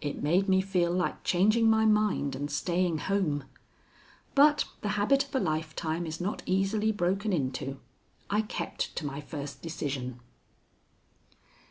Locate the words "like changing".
0.90-1.68